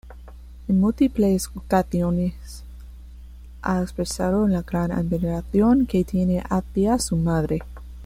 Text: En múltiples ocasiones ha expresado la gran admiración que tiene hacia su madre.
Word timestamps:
En 0.67 0.79
múltiples 0.81 1.51
ocasiones 1.53 2.33
ha 3.61 3.83
expresado 3.83 4.47
la 4.47 4.63
gran 4.63 4.91
admiración 4.91 5.85
que 5.85 6.03
tiene 6.03 6.39
hacia 6.49 6.97
su 6.97 7.15
madre. 7.17 7.61